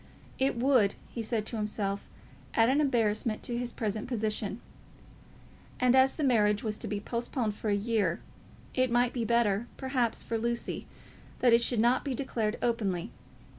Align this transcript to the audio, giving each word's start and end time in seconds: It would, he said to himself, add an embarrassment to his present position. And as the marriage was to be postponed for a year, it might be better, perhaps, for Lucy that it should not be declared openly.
It 0.39 0.57
would, 0.57 0.95
he 1.11 1.21
said 1.21 1.45
to 1.45 1.57
himself, 1.57 2.09
add 2.55 2.69
an 2.69 2.81
embarrassment 2.81 3.43
to 3.43 3.55
his 3.55 3.71
present 3.71 4.07
position. 4.07 4.59
And 5.79 5.95
as 5.95 6.15
the 6.15 6.23
marriage 6.23 6.63
was 6.63 6.79
to 6.79 6.87
be 6.87 6.99
postponed 6.99 7.53
for 7.53 7.69
a 7.69 7.75
year, 7.75 8.19
it 8.73 8.89
might 8.89 9.13
be 9.13 9.25
better, 9.25 9.67
perhaps, 9.77 10.23
for 10.23 10.39
Lucy 10.39 10.87
that 11.37 11.53
it 11.53 11.61
should 11.61 11.79
not 11.79 12.03
be 12.03 12.15
declared 12.15 12.57
openly. 12.63 13.11